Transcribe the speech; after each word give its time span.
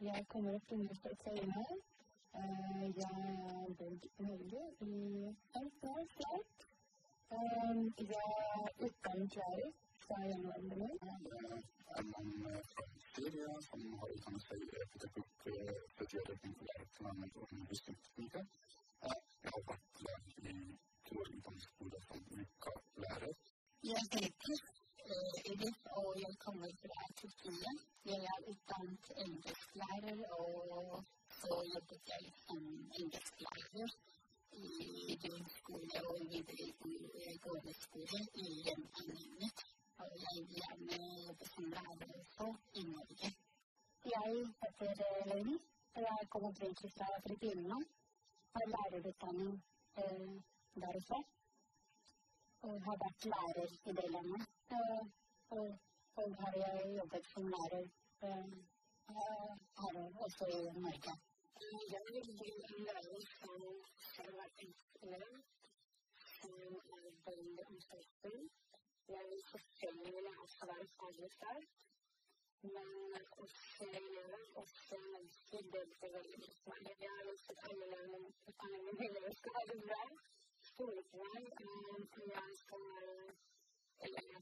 Jeg 0.00 0.26
kommer 0.28 0.54
opprinnelig 0.54 0.96
fra 1.02 1.08
Trondheim. 1.22 1.78
Jeg 2.98 3.06
har 3.06 3.74
bodd 3.78 4.04
i 4.18 4.22
Norge 4.22 4.60
i 4.80 4.90
ett 5.60 5.84
år 5.92 6.04
snart. 6.12 6.66
Jeg 7.30 8.28
er 8.34 8.84
utdannet 8.86 9.34
lærer 9.38 9.72
fra 10.04 10.18
hjemlandet 10.26 10.78
mitt. 10.82 11.02
Er 11.96 12.04
man 12.12 12.30
fra 12.70 12.86
Syria 13.08 13.56
som 13.70 13.82
har 14.02 14.14
utdannet 14.14 14.46
seg 14.46 14.62
i 14.62 14.70
pedagogikk 14.94 15.50
og 15.56 15.90
studerer 15.96 16.46
intellekt 16.52 17.02
og 17.02 17.10
undervisningsteknikk? 17.48 18.38
Jeg 19.02 19.52
har 19.52 19.68
vært 19.72 20.02
lærer 20.06 20.40
i 20.54 20.56
to 21.10 21.26
utdanningsskoler 21.26 22.08
som 22.08 22.24
UKA-lærer. 22.46 23.36
Jeg 23.90 24.02
heter 24.14 24.58
Edith, 25.52 25.94
og 25.98 26.12
jeg 26.22 26.34
kommer. 26.46 27.87
Jeg 28.08 28.24
er 28.24 28.40
utdannet 28.50 29.08
engelsklærer, 29.24 30.20
og 30.36 31.04
så 31.38 31.56
jobbet 31.74 32.06
jeg 32.12 32.32
som 32.44 32.62
engelsklærer 33.00 33.88
i 34.52 35.16
grunnskole 35.22 35.98
og 36.10 36.20
videregående 36.30 37.74
skole 37.80 38.20
i 38.44 38.46
hjemlandet 38.64 39.26
mitt. 39.40 39.60
Og 39.98 40.08
jeg 40.22 40.46
gjerne 40.54 41.00
jobbe 41.26 41.48
som 41.50 41.64
lærer 41.74 42.14
også 42.20 42.46
i 42.80 42.84
Norge. 42.92 43.28
Jeg 44.14 44.32
heter 44.60 45.26
Leni, 45.32 45.58
og 45.94 46.00
jeg 46.08 46.28
kommer 46.30 46.48
opprinnelig 46.48 46.92
fra 46.96 47.08
Filippinene. 47.26 47.78
Har 48.54 48.64
lærerutdanning 48.74 49.52
derfra 50.84 51.20
og 52.62 52.80
har 52.86 52.96
vært 53.04 53.28
lærer 53.34 53.76
i 53.90 53.96
det 54.00 54.08
landet. 54.16 54.48
Og 55.58 55.78
har 56.34 56.52
jag 56.56 56.94
jobbat 56.96 57.24
som 57.24 57.48
lärare 57.50 57.88
här 59.76 60.22
också 60.24 60.44
i 60.48 60.72
Mörka. 60.72 61.18
Jag 61.90 62.12
vill 62.12 62.36
bli 62.36 62.52
en 62.68 62.84
lärare 62.84 63.20
som 63.40 63.84
har 64.16 64.32
varit 64.32 64.60
entreprenör, 64.66 65.42
som 66.40 66.50
är 66.54 67.10
bönder 67.24 67.64
och 67.64 67.70
omsorgsfull. 67.70 68.48
Jag 69.06 69.28
vill 69.28 69.42
fortfarande 69.52 70.04
vilja 70.04 70.34
ha 70.40 70.46
svar 70.46 70.86
på 70.98 71.10
det 71.10 71.30
men 72.60 73.26
också 73.30 73.84
göra 73.84 74.38
också 74.54 74.94
människor 74.98 75.62
bättre 75.72 76.08
väldigt 76.12 76.64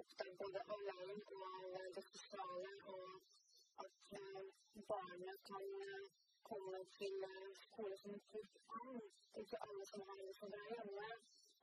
opptar 0.00 0.30
både 0.42 0.60
læring 0.88 1.20
og 1.36 1.94
det 1.96 2.04
sosiale, 2.12 2.70
og 2.94 3.04
at 3.84 3.96
barna 4.92 5.34
kan 5.50 5.64
komme 6.50 6.78
til 6.98 7.16
skole 7.64 7.96
som. 8.02 8.12
Det 9.32 9.34
er 9.34 9.40
ikke 9.44 9.62
alle 9.68 9.86
som 9.90 10.00
har 10.08 10.20
det 10.28 10.36
så 10.36 10.46
bra 10.54 10.64
hjemme, 10.74 11.08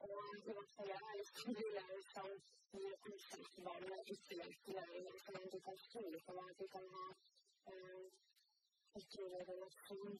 og 0.09 0.19
i 0.49 0.53
hvert 0.57 0.71
fall 0.75 0.91
jeg 0.93 1.01
har 1.05 1.17
litt 1.21 1.33
til 1.41 1.57
å 1.61 2.01
som 2.13 2.29
gir 2.81 2.95
til 3.07 3.17
til 4.65 4.77
læring, 4.79 5.09
sånn 5.25 5.41
at 5.41 5.51
de 5.55 5.59
kan 5.67 5.77
stole 5.87 6.21
på 6.27 6.37
meg, 6.39 6.49
at 6.53 6.63
de 6.63 6.67
kan 6.75 6.87
ha 6.95 7.05
trygg 8.95 9.35
relasjon. 9.51 10.19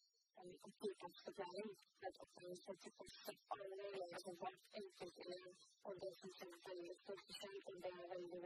and 0.39 0.47
the 0.47 0.59
completeness 0.63 1.19
of 1.27 1.35
values 1.35 1.79
that 1.99 2.15
applies 2.23 2.59
to 2.63 2.71
the 2.79 2.91
concept 2.95 3.41
of 3.51 3.59
the 3.59 3.99
laws 3.99 4.23
of 4.31 4.35
what 4.39 4.55
is 4.79 4.87
fulfilling 4.95 5.51
or 5.83 5.93
the 5.99 6.11
concept 6.23 6.55
of 6.55 6.77
the 6.79 6.95
position 7.03 7.51
of 7.67 7.75
the 7.75 7.91
value 7.91 8.39